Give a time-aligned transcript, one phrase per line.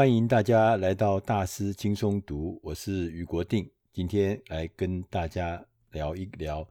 [0.00, 6.66] 欢迎大家来到大师轻松读，我是于国定，今天来跟大家聊一聊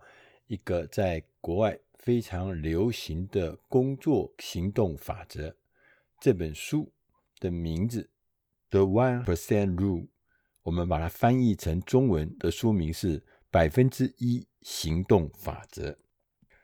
[0.47, 5.55] 一个在国外非常流行的工作行动法则。
[6.19, 6.91] 这本书
[7.39, 8.01] 的名字
[8.71, 10.05] 《The One Percent Rule》，
[10.63, 13.19] 我们把它翻译成中文的书名是
[13.51, 15.91] 《百分之一行动法则》。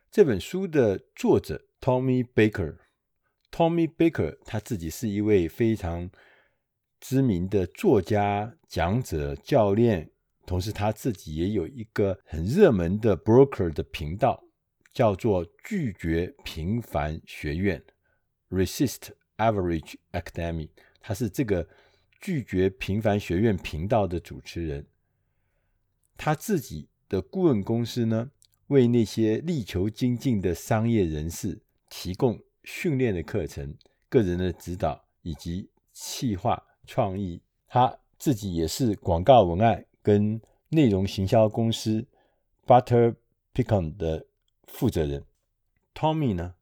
[0.10, 6.10] 这本书的作者 Tommy Baker，Tommy Baker 他自己是一位非常
[7.08, 10.10] 知名的作家、讲者、教练，
[10.44, 14.44] 同时他自己也有一个很热门的 broker 的频道，
[14.92, 17.84] 叫做“拒绝平凡学院
[18.50, 20.70] ”（Resist Average Academy）。
[21.00, 21.70] 他是这个
[22.20, 24.88] “拒绝平凡学院”频道的主持人。
[26.18, 28.32] 他自己的顾问公司呢，
[28.70, 33.78] 为那些力求精进的商业人士提供训练的课程、
[34.10, 36.64] 个人的指导以及企划。
[36.86, 42.06] 创意，他自己也是广告文案跟内容行销公司
[42.66, 43.16] Butter
[43.54, 44.26] Pecan 的
[44.68, 45.24] 负责人。
[45.94, 46.56] Tommy 呢，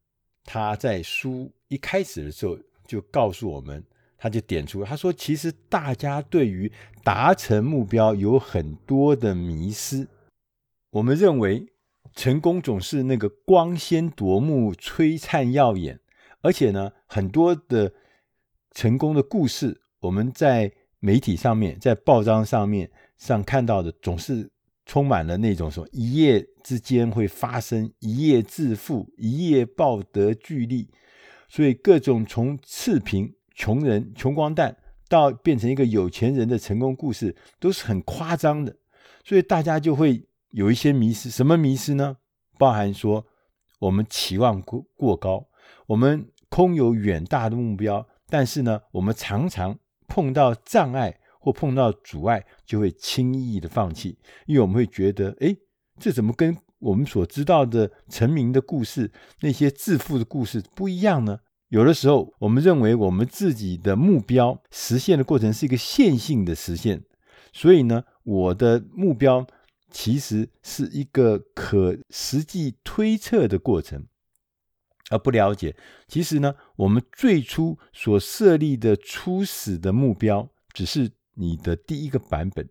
[0.44, 3.84] 他在书一开始的时候就告诉我们，
[4.16, 6.70] 他就点出，他说其实大家对于
[7.02, 10.08] 达成目标有很多的迷思。
[10.90, 11.72] 我们认为
[12.14, 15.98] 成功总是那个光鲜夺目、璀璨耀眼，
[16.42, 17.92] 而且呢，很多的
[18.70, 19.80] 成功的故事。
[20.04, 24.50] 我们在媒体上面，在报章上面上看到的，总是
[24.84, 30.90] 充满了那种说一夜之间会发生，一夜致富，一夜抱得巨利，
[31.48, 34.76] 所以各种从赤贫穷人穷光蛋
[35.08, 38.76] 到变成一个有钱人的成功故事，都是很夸张的，
[39.24, 41.30] 所以大家就会有一些迷失。
[41.30, 42.18] 什么迷失呢？
[42.58, 43.24] 包含说
[43.78, 45.46] 我们期望过过高，
[45.86, 49.78] 我们空有远大的目标，但是呢，我们常常。
[50.06, 55.54] 碰到障碍或碰到阻碍，就会轻易的放弃，因为我们会觉得，哎，
[55.98, 59.10] 这怎么跟我们所知道的成名的故事、
[59.40, 61.38] 那些致富的故事不一样呢？
[61.68, 67.02] 有的时候，我们认为我们自己的目标实现的过程是一个线性的实现，
[67.52, 69.46] 所以呢，我的目标
[69.90, 74.06] 其实是一个可实际推测的过程。
[75.10, 75.76] 而不了解，
[76.08, 82.68] 其实呢，我们最初所设立的初始的目标，只是你的第一个版本，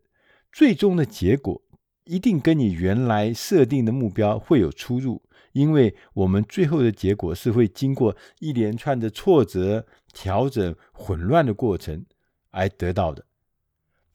[0.52, 1.62] 最终的结果
[2.04, 5.22] 一定跟你原来设定的目标会有出入，
[5.54, 12.06] 因为我们最后的结果是会经过一连串的挫折、调整、混乱的过程
[12.52, 13.26] 而得到的。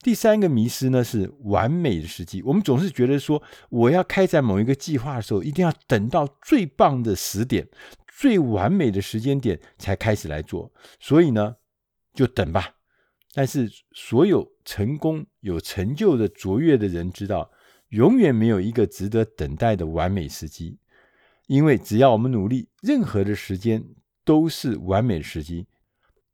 [0.01, 7.67] 第三个迷失呢，是完美的时机，我们总是觉得说，我要开展某一个计划的时候，一定要等到最棒的时点。
[8.19, 10.69] 最完美的时间点才开始来做，
[10.99, 11.55] 所以呢，
[12.13, 12.75] 就等吧。
[13.33, 17.49] 但是所有成功有成就的卓越的人知道，
[17.91, 20.79] 永远没有一个值得等待的完美时机，
[21.47, 23.81] 因为只要我们努力，任何的时间
[24.25, 25.67] 都是完美时机。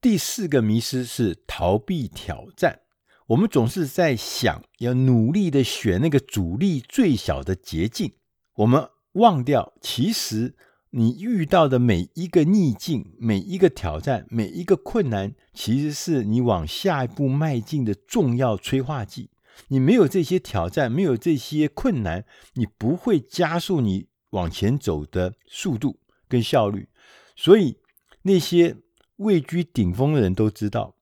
[0.01, 2.79] 第四个迷失是逃避挑战，
[3.27, 8.11] 我们总是在想要努力的选那个阻力最小的捷径，
[8.55, 10.55] 我们忘掉其实。
[10.97, 19.29] 你遇到的每一个逆境、每一个挑战、每一个困难，其实是你往下一步迈进的重要催化剂。
[19.67, 22.23] 你没有这些挑战，没有这些困难，
[22.53, 26.87] 你不会加速你往前走的速度跟效率。
[27.35, 27.77] 所以，
[28.21, 28.77] 那些
[29.17, 30.95] 位居顶峰的人都知道，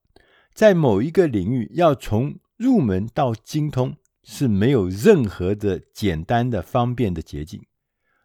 [0.52, 7.64] 在某一个领域要从入门到精通是没有任何的简单的方便的捷径。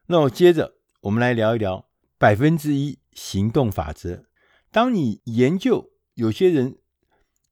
[0.07, 0.78] 那我接着。
[1.01, 1.87] 我们来聊一聊
[2.17, 4.25] 百分之一行动法则。
[4.69, 6.77] 当你研究有些人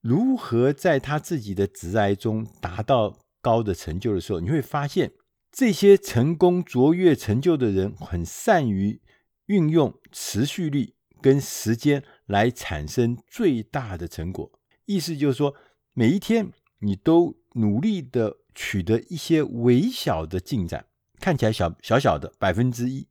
[0.02, 5.13] 如何在他自己的职涯中达到高的成就的时候，你会发现
[5.50, 9.02] 这些成功卓越成就的人很善于
[9.46, 14.51] 运用持续力跟时间来产生最大的成果。
[14.86, 15.56] 意思就是说，
[15.94, 20.88] 每一天你都努力的取得一些微小的进展，
[21.21, 23.07] 看起来小小小的百分之一。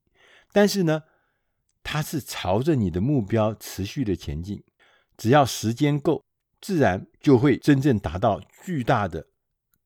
[0.56, 1.02] 但是呢，
[1.82, 4.64] 它是朝着你的目标持续的前进，
[5.18, 6.24] 只要时间够，
[6.62, 9.26] 自然就会真正达到巨大的、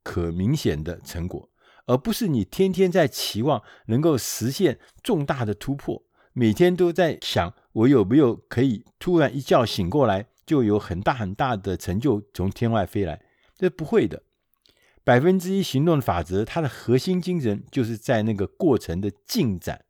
[0.05, 1.51] 可明显的成果，
[1.87, 6.01] 而不是你天天在期望能够实现重大的突破，
[6.35, 13.21] 每天都在想我有没有可以突然一觉醒过来就有很大很大的成就从天外飞来，
[13.57, 14.23] 这不会的。
[15.03, 19.85] 百分之一行动的法则，它的核心精神就是在那个过程的进展。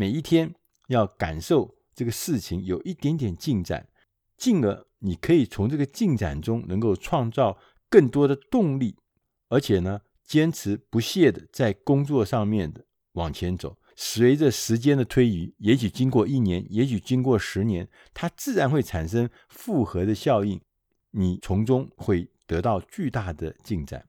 [0.00, 0.54] 每一天
[0.88, 3.86] 要感受这个事情有一点点进展，
[4.38, 7.58] 进而你可以从这个进展中能够创造
[7.90, 8.96] 更多的动力，
[9.50, 13.76] 而且呢，坚持不懈的在工作上面的往前走。
[13.94, 20.58] 随着时间的推移，也许经过一年，也许经过十年，它自然会产生复合的效应，
[21.10, 24.06] 你从中会得到巨大的进展。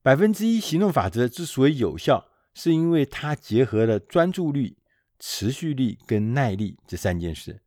[0.00, 4.78] 百分之一行动法则之所以有效，是因为它结合了专注力、
[5.24, 7.62] 持续力跟耐力这三件事。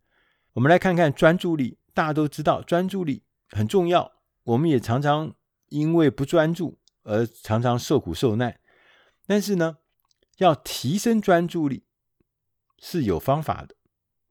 [0.51, 4.11] 我们来看看专注力，大家都知道专注力很重要，
[4.43, 5.33] 我们也常常
[5.69, 8.59] 因为不专注而常常受苦受难，
[9.25, 9.77] 但是呢，
[10.39, 11.85] 要提升专注力
[12.77, 13.73] 是有方法的。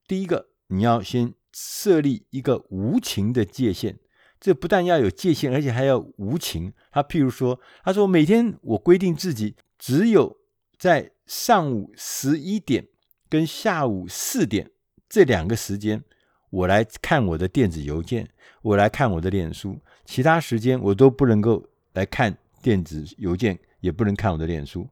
[0.07, 3.97] 第一个，你要先设立一个无情的界限。
[4.39, 6.71] 这不但要有界限，而且还要无情。
[6.91, 10.37] 他譬如说，他说每天我规定自己只有
[10.77, 12.87] 在上午十一点
[13.29, 14.71] 跟下午四点
[15.09, 16.03] 这两个时间，
[16.49, 18.29] 我来看我的电子邮件，
[18.61, 21.63] 我来看我的脸书，其他时间我都不能够
[21.93, 24.87] 来看电子邮件，也不能看我的脸书。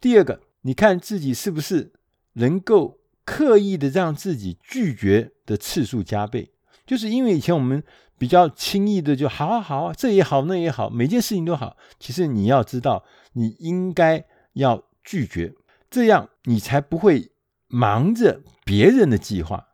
[0.00, 0.40] 第二个。
[0.62, 1.92] 你看自己是不是
[2.32, 6.50] 能够刻意的让自己拒绝的次数加倍？
[6.84, 7.80] 就是因为以前我们
[8.18, 11.76] 比较轻易的就好啊好啊，这也好那也好，每件事情都好。
[12.00, 13.04] 其实你要知道，
[13.34, 14.24] 你应该
[14.54, 15.54] 要拒绝，
[15.88, 17.30] 这样你才不会
[17.68, 19.68] 忙着别人的计划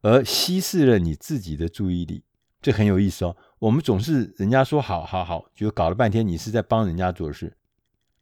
[0.00, 2.24] 而稀释了你自己的注意力。
[2.60, 3.36] 这很有意思哦。
[3.58, 7.56] 我们总是人家说好好好，就搞了半天，你是在帮人家做事。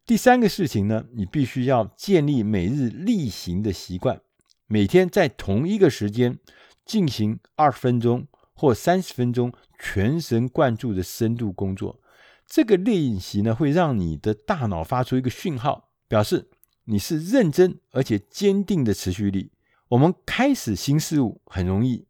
[0.06, 4.20] 第三个事情呢，你必须要建立每日例行的习惯，
[4.66, 6.38] 每天在同一个时间
[6.84, 12.00] 进行二十分钟或三十分钟全神贯注的深度工作。
[12.46, 16.48] 这个练习呢，会让你的大脑发出一个讯号，表示
[16.90, 19.52] 你是认真而且坚定的持续力。
[19.88, 22.06] 我们开始新事物很容易，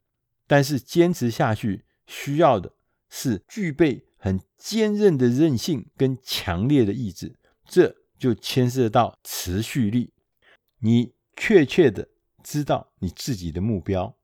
[0.46, 2.72] 但是坚持下去需要的
[3.10, 7.36] 是具备很坚韧的韧性跟强烈的意志。
[7.66, 10.12] 这就牵涉到持续力，
[10.78, 12.08] 你确切的
[12.42, 14.16] 知道你自己的目标，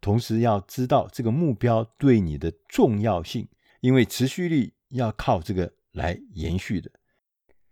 [0.00, 3.48] 同时要知道这个目标对你的重要性，
[3.80, 6.90] 因为持续力要靠这个来延续的。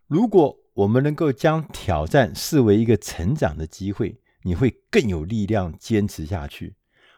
[0.07, 6.75] 如果我们能够将挑战视为一个成长的机会，你会更有力量坚持下去。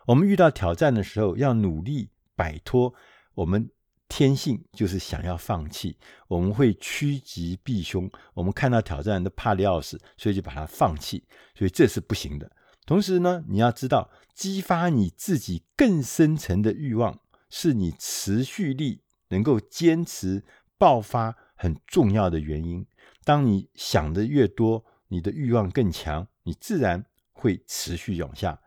[0.06, 2.94] 我们遇到挑战的时候，要努力摆脱
[3.34, 3.70] 我们。
[4.06, 5.96] 天性就是想要放弃，
[6.28, 8.08] 我们会趋吉避凶。
[8.34, 11.24] 我们看到挑战都怕得要死，所以就把它放弃，
[11.54, 12.48] 所以这是不行的。
[12.84, 17.18] 同时呢，你要知道，激发你自己更深层的欲望，
[17.48, 20.44] 是你持续力能够坚持
[20.78, 22.86] 爆发很重要的原因。
[23.25, 28.61] 当你想的越多，你的欲望更强，你自然会持续往下。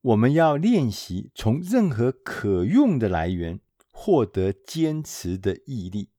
[0.00, 3.60] 我们要练习从任何可用的来源。
[3.98, 6.10] 获得坚持的毅力。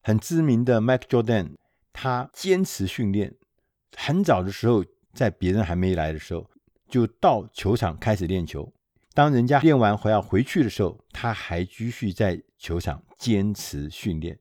[0.00, 1.56] 很知名的 Mike Jordan，
[1.92, 3.34] 他坚持训练，
[3.96, 6.48] 很早的时候，在别人还没来的时候，
[6.88, 8.72] 就到球场开始练球。
[9.14, 14.38] 当人家练完回要回去的时候，他还继续在球场坚持训练。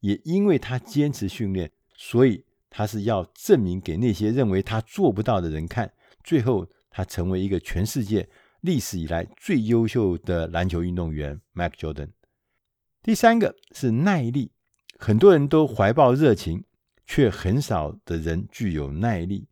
[0.00, 5.92] 也因为他坚持训练，所以他是要证明给那些认为他做不到的人看。
[6.24, 8.26] 最后，他成为一个全世界。
[8.62, 12.08] 历史以来最优秀的篮球运动员 Mike Jordan。
[13.02, 14.52] 第三个是耐力，
[14.98, 16.64] 很多人都怀抱热情，
[17.06, 19.48] 却很少的人具有耐力。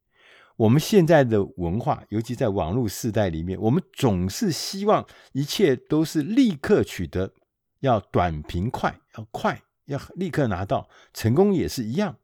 [0.57, 7.33] 我们现在的文化，尤其在网络时代里面，我们总是希望一切都是立刻取得，
[7.81, 10.89] 要短平快，要快，要立刻拿到。
[11.15, 12.19] 成功也是一样，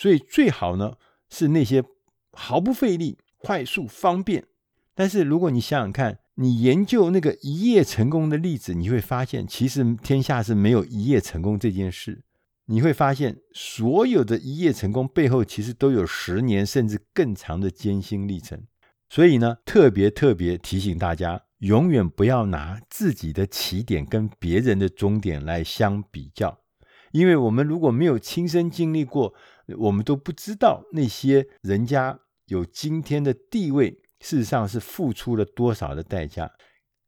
[0.00, 0.94] 所以最好呢
[1.28, 1.84] 是那些
[2.32, 4.46] 毫不费力、快速、方便。
[4.94, 12.22] 但是如果你想想看，你研究那个一夜成功的例子，你会发现，其实天下是没有一夜成功这件事。
[12.64, 18.58] 你会发现，所有的一夜成功背后，其实都有十年甚至更长的艰辛历程。
[19.10, 26.60] 所以呢，特别特别提醒大家，永远不要拿自己的起点跟别人的终点来相比较，
[27.12, 29.34] 因为我们如果没有亲身经历过，
[29.78, 34.00] 我们都不知道那些人家有今天的地位。
[34.20, 36.52] 事实上是付出了多少的代价？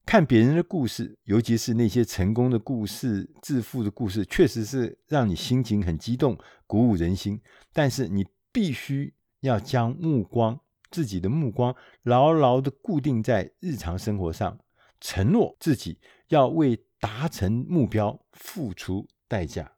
[0.07, 7.39] 看别人的故事，尤其是那些成功的故事、致富的故事，确实是让你心情很激动、鼓舞人心。
[7.73, 10.59] 但是你必须要将目光、
[10.91, 14.59] 自己的目光牢牢地固定在日常生活上，
[14.99, 19.71] 承诺自己要为达成目标付出代价。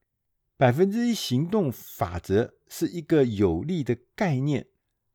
[0.57, 4.67] 百分之一行动法则是一个有力的概念。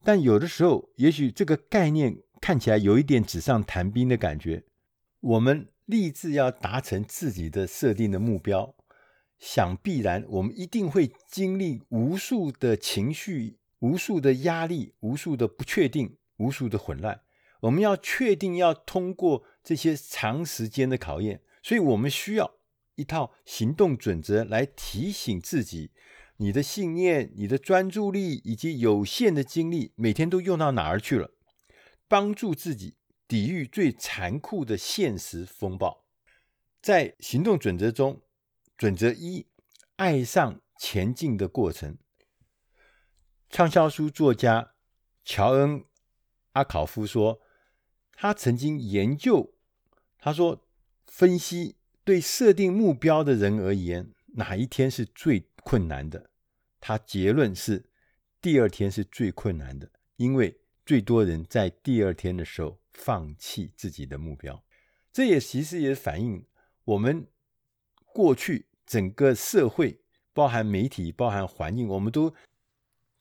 [0.04, 4.64] 但有的时候，也许这个概念看起来有一点纸上谈兵的感觉。
[5.20, 8.76] 我们立志要达成自己的设定的目标，
[9.38, 17.22] 想必然我们一定会经历无数的情绪、无数的压力、无数的不确定、无数的混乱。
[17.62, 22.59] 我们要确定要通过这些长时间的考验，所以我们需要
[23.00, 25.92] 一套行动准则来提醒自己：
[26.38, 31.32] 你的信念、你的专注力以及有限的精力，每天都用到哪儿去了？
[32.08, 32.98] 帮助自己。
[33.28, 36.04] 抵御最残酷的现实风暴，
[36.82, 38.24] 在行动准则中，
[38.76, 39.46] 准则一：
[39.98, 42.00] 爱上前进的过程。
[43.52, 44.74] 畅销书作家
[45.24, 45.82] 乔恩·
[46.54, 47.40] 阿考夫说，
[48.14, 49.54] 他曾经研究，
[50.18, 50.66] 他说，
[51.06, 51.76] 分析
[52.10, 56.32] 对设定目标的人而言，哪一天是最困难的？
[56.80, 57.92] 他结论是，
[58.42, 62.80] 第二天是最困难的，因为最多人在第二天的时候。
[62.92, 64.62] 放弃自己的目标，
[65.14, 66.46] 这也其实也反映
[66.84, 67.28] 我们
[68.08, 70.02] 过去整个社会，
[70.34, 72.34] 包含媒体、包含环境，我们都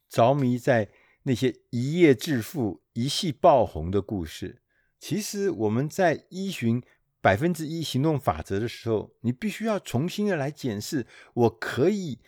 [0.09, 0.91] 着迷在
[1.25, 4.63] 那些一夜致富、一夕爆红的故事。
[4.99, 6.83] 其实我们在依循
[7.29, 12.21] 百分之一行动法则的时候，你必须要重新的来检视：我可以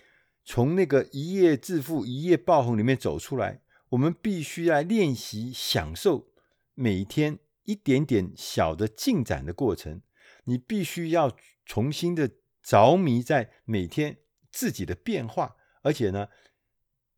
[0.45, 3.63] 从那个一夜致富、一夜爆红里面走出来。
[3.89, 6.29] 我们必须来练习享受。
[6.75, 10.03] 每天一点点小的进展的过程，
[10.45, 12.31] 你必须要重新的
[12.63, 14.19] 着迷在每天
[14.53, 16.29] 自己的变化，而且呢，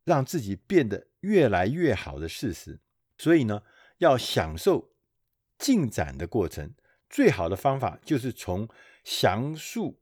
[0.05, 2.79] 让自己变得越来越好的事实。
[3.19, 3.65] 所以呢，
[3.99, 4.93] 要享受
[5.59, 6.73] 进展的过程，
[7.13, 8.67] 最好的方法就是从
[9.05, 10.01] 详述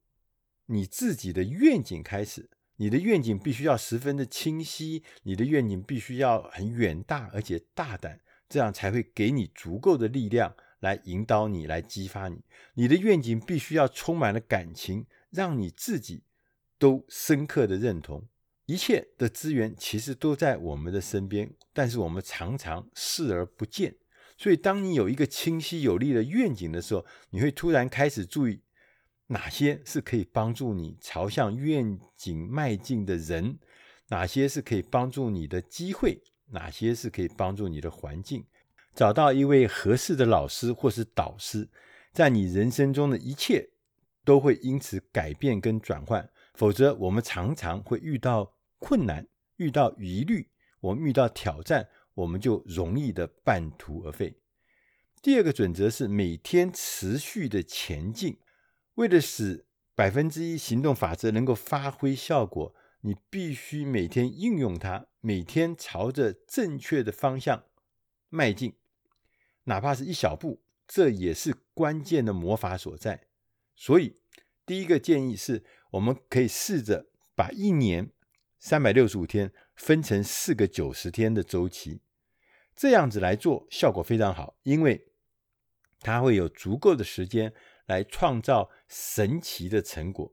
[0.67, 2.49] 你自己的愿景开始。
[2.77, 8.21] 你的愿景必须要十分的清晰，你的愿景必须要很远大而且大胆。
[8.49, 12.43] 这样才会给你足够的力量来引导你，来激发你。
[12.75, 16.23] 你的愿景必须要充满了感情，让你自己
[16.79, 18.27] 都深刻的认同。
[18.67, 23.97] 一切的资源其实都在我们的身边，但是我们常常视而不见。
[24.41, 28.63] 所以，当你有一个清晰有力的愿景的时候，你会突然开始注意
[29.27, 33.59] 哪些是可以帮助你朝向愿景迈进的人，
[34.09, 36.23] 哪些是可以帮助你的机会。
[36.53, 38.47] 哪些是可以帮助你的环境？
[38.95, 41.69] 找到一位合适的老师或是导师，
[42.11, 43.69] 在你人生中的一切
[44.25, 46.27] 都会因此改变跟转换。
[46.55, 49.27] 否则，我们常常会遇到困难，
[49.59, 50.49] 遇到疑虑，
[50.81, 54.37] 我们遇到挑战，我们就容易的半途而废。
[55.23, 58.39] 第二个准则是每天持续的前进。
[58.95, 67.65] 为了使百分之一行动法则能够发挥效果，你必须每天应用它，每天朝着正确的方向
[68.29, 68.77] 迈进，
[69.65, 73.27] 哪怕是一小步，这也是关键的魔法所在。
[73.75, 74.17] 所以，
[74.67, 78.11] 第一个建议是，我们可以试着把一年
[78.61, 82.03] 三百六十五天分成四个九十天的周期，
[82.77, 85.09] 这样子来做效果非常好，因为
[85.99, 87.53] 它会有足够的时间
[87.87, 90.33] 来创造神奇的成果，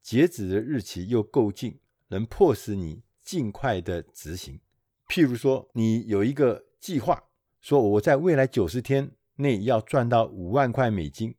[0.00, 1.80] 截止的日期又够近。
[2.08, 4.60] 能迫使你尽快的执行。
[5.08, 7.24] 譬如说，你有一个计划，
[7.60, 11.34] 说我在未来九十天内要赚到五万块美金。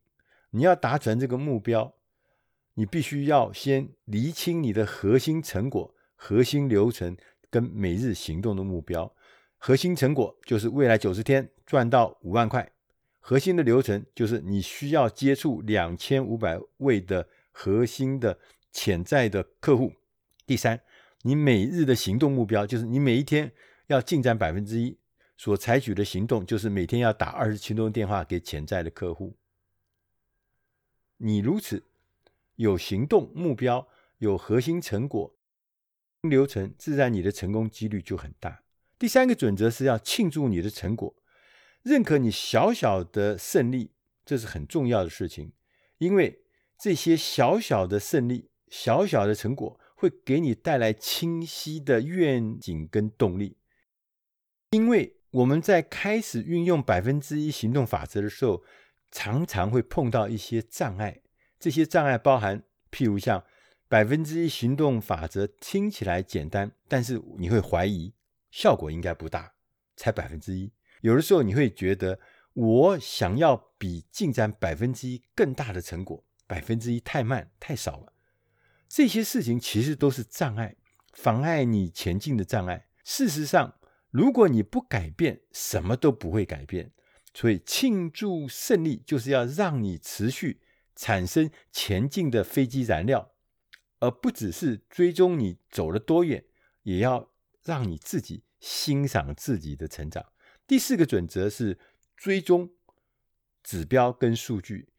[0.50, 1.96] 你要达成这个目标，
[2.74, 7.16] 你必须要先厘清你的核心成果、核心流程
[7.50, 9.10] 跟每日行动的目标。
[9.58, 12.70] 核心成果就是未来九十天赚到五万块，
[13.20, 18.38] 核心的流程就是你需要接触两千五百位的核心的
[18.72, 19.94] 潜在的客户。
[20.46, 20.82] 第三，
[21.22, 23.52] 你每日的行动目标就是你每一天
[23.88, 24.98] 要进展百分之一，
[25.38, 29.36] 所采取的行动就是每天要打二十七通电话给潜在的客户。
[31.18, 31.84] 你如此
[32.58, 33.88] 有行动目标、
[34.20, 35.34] 有核心成果、
[36.22, 38.64] 流程，自然你的成功几率就很大。
[38.98, 41.16] 第三个准则是要庆祝你的成果，
[41.84, 43.92] 认可你小小的胜利，
[44.26, 45.54] 这是很重要的事情，
[45.98, 46.44] 因为
[46.80, 49.80] 这些小小的胜利、小小的成果。
[50.00, 53.58] 会给你带来清晰的愿景跟动力，
[54.70, 58.64] 因为我们在开始运用百分之一行动法则的时候，
[59.10, 61.24] 常常会碰到一些障碍。
[61.60, 63.44] 这些障碍包含，譬如像
[63.90, 68.14] 百分之一行动法则听起来简单，但是你会怀疑
[68.52, 69.54] 效果应该不大，
[69.96, 70.72] 才百分之一。
[71.02, 72.20] 有的时候你会觉得，
[72.54, 78.14] 我想要比进展百分之一更大的成果，百分之一太慢太少了。
[78.90, 80.76] 这些事情其实都是障碍，
[81.14, 82.88] 妨碍你前进的障碍。
[83.04, 83.76] 事实上，
[84.12, 86.92] 如果你不改变，什么都不会改变。
[87.34, 90.60] 所以，庆祝胜利就是要让你持续
[90.96, 93.32] 产生前进的飞机燃料，
[94.00, 96.44] 而不只是追踪你走了多远，
[96.84, 97.32] 也要
[97.64, 100.26] 让你自己欣赏自己的成长。
[100.66, 101.80] 第四个准则是
[102.16, 102.70] 追踪
[103.64, 104.90] 指标跟数据，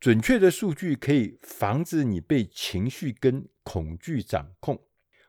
[0.00, 4.82] 准确的数据可以防止你被情绪跟恐惧掌控。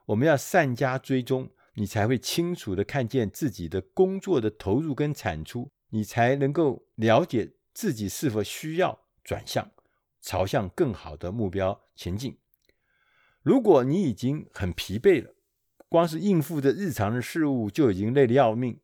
[0.05, 9.71] 我们要善加追踪，你才会清楚地看见自己的工作的投入跟产出，你才能够了解自己是否需要转向，
[10.21, 12.37] 朝向更好的目标前进。
[13.41, 15.33] 如果你已经很疲惫了，
[15.87, 18.79] 光是应付着日常的事物就已经累得要命，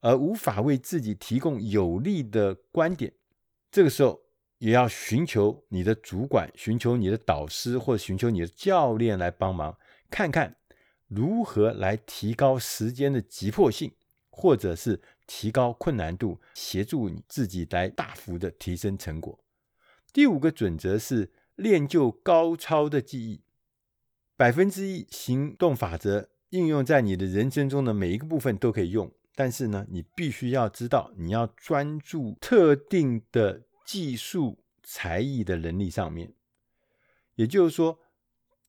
[0.00, 3.12] 而无法为自己提供有力的观点，
[3.70, 4.22] 这个时候
[4.58, 9.76] 也要寻求你的主管、寻求你的导师或者寻求你的教练来帮忙，
[10.08, 10.56] 看看
[11.08, 13.92] 如何来提高时间的急迫性，
[14.30, 19.38] 或者是提高困难度，协助你自己来大幅的提升成果。
[20.12, 23.42] 第五个准则是练就高超的记忆，
[24.38, 36.32] 百分之一行动法则应用在你的人生中的每一个部分都可以用，但是呢，你必须要知道，你要专注特定的技术才艺的能力上面。
[37.34, 37.98] 也就是说，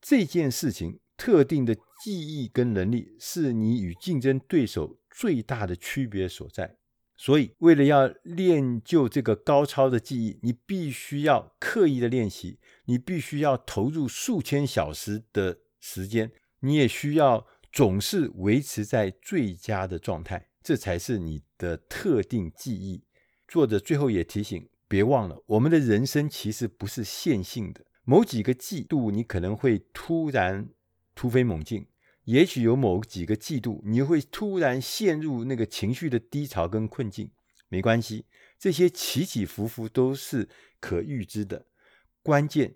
[0.02, 6.78] 这件事情特定的记忆跟能力是你与竞争对手最大的区别所在。
[7.16, 12.59] 所以，为了要练就这个高超的记忆，你必须要刻意的练习，
[12.89, 16.31] 你必须要投入数千小时的时间，
[16.62, 23.03] 你也需要总是维持在最佳的状态，这才是你的特定记忆。
[23.48, 30.67] 作者最后也提醒，别忘了，我们的人生其实不是线性的，某几个季度你可能会突然
[31.13, 31.86] 突飞猛进。
[32.24, 37.29] 也许有某几个季度，你会突然陷入那个情绪的低潮跟困境，
[37.67, 38.25] 没关系，
[38.58, 41.67] 这些起起伏伏都是可预知的。
[42.22, 42.76] 关键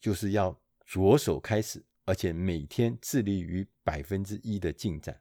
[0.00, 5.20] 就是要着手开始，而且每天致力于百分之一的进展。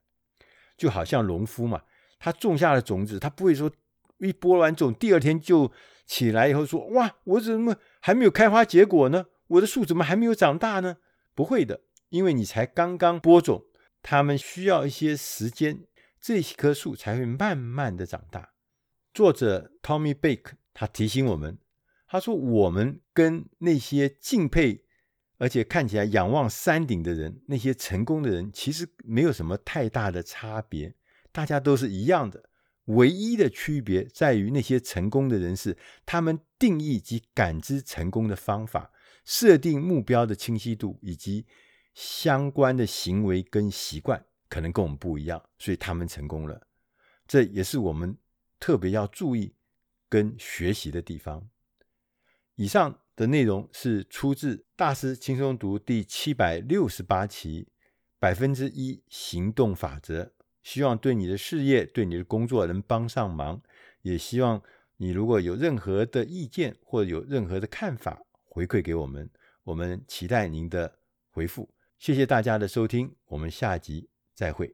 [0.78, 1.84] 就好像农夫嘛，
[2.20, 3.72] 他种下了种子，他不会说
[4.18, 5.72] 一播完种，第二天就
[6.06, 9.28] 起来以后说：“哇，我怎么还没有开花结果呢？
[9.48, 10.98] 我的树怎么还没有长大呢？”
[11.36, 11.82] 不会的。
[12.10, 13.66] 因为你才刚刚播种，
[14.04, 15.88] 他们需要一些时间，
[16.22, 18.54] 这棵树才会慢慢的长大。
[19.14, 21.58] 作者 Tommy Beck 他提醒我们，
[22.14, 24.86] 他说我们跟那些敬佩
[25.40, 30.94] 而且看起来仰望山顶的人，那些成功的人，其实没有什么太大的差别，
[31.32, 32.52] 大家都是一样的。
[32.86, 38.92] 唯一的区别在于那些成功的人是他们定义及感知成功的方法，
[39.26, 41.48] 设定目标的清晰度以及。
[41.96, 46.68] 相关的行为跟习惯可能跟我们不一样，所以他们成功了。
[47.28, 48.16] 这也是我们
[48.60, 49.56] 特别要注意
[50.10, 51.50] 跟学习的地方。
[52.56, 57.64] 以上的内容是出自《大师轻松读》第七百六十八期
[58.20, 60.24] 《百分之一行动法则》，
[60.62, 63.60] 希望对你的事业、对你的工作能帮上忙。
[64.04, 64.62] 也希望
[64.98, 69.28] 你如果有任何的意见或者有任何的看法，回馈给我们，
[69.64, 71.00] 我们期待您的
[71.32, 71.68] 回复。
[71.98, 74.72] 谢谢大家的收听，我们下集再会。